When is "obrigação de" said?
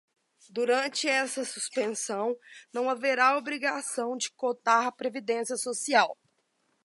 3.37-4.31